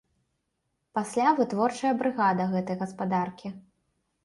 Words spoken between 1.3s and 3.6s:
вытворчая брыгада гэтай гаспадаркі.